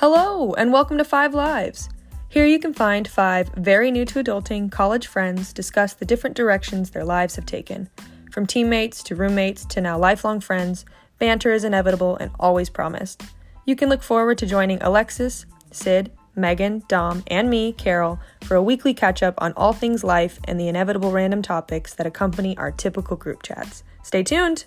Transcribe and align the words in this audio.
Hello, 0.00 0.54
and 0.54 0.72
welcome 0.72 0.96
to 0.98 1.02
Five 1.02 1.34
Lives. 1.34 1.88
Here 2.28 2.46
you 2.46 2.60
can 2.60 2.72
find 2.72 3.08
five 3.08 3.48
very 3.56 3.90
new 3.90 4.04
to 4.04 4.22
adulting 4.22 4.70
college 4.70 5.08
friends 5.08 5.52
discuss 5.52 5.92
the 5.92 6.04
different 6.04 6.36
directions 6.36 6.90
their 6.90 7.04
lives 7.04 7.34
have 7.34 7.46
taken. 7.46 7.90
From 8.30 8.46
teammates 8.46 9.02
to 9.02 9.16
roommates 9.16 9.64
to 9.64 9.80
now 9.80 9.98
lifelong 9.98 10.38
friends, 10.38 10.84
banter 11.18 11.50
is 11.50 11.64
inevitable 11.64 12.16
and 12.18 12.30
always 12.38 12.70
promised. 12.70 13.24
You 13.64 13.74
can 13.74 13.88
look 13.88 14.04
forward 14.04 14.38
to 14.38 14.46
joining 14.46 14.80
Alexis, 14.84 15.46
Sid, 15.72 16.12
Megan, 16.36 16.84
Dom, 16.86 17.24
and 17.26 17.50
me, 17.50 17.72
Carol, 17.72 18.20
for 18.44 18.54
a 18.54 18.62
weekly 18.62 18.94
catch 18.94 19.24
up 19.24 19.34
on 19.38 19.52
all 19.54 19.72
things 19.72 20.04
life 20.04 20.38
and 20.44 20.60
the 20.60 20.68
inevitable 20.68 21.10
random 21.10 21.42
topics 21.42 21.92
that 21.94 22.06
accompany 22.06 22.56
our 22.56 22.70
typical 22.70 23.16
group 23.16 23.42
chats. 23.42 23.82
Stay 24.04 24.22
tuned! 24.22 24.64